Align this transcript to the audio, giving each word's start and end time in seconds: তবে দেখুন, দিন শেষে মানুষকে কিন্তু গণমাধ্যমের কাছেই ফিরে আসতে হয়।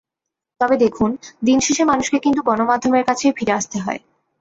তবে 0.61 0.75
দেখুন, 0.77 1.09
দিন 1.43 1.57
শেষে 1.59 1.83
মানুষকে 1.85 2.17
কিন্তু 2.19 2.41
গণমাধ্যমের 2.41 3.03
কাছেই 3.05 3.35
ফিরে 3.37 3.53
আসতে 3.53 3.77
হয়। 3.79 4.01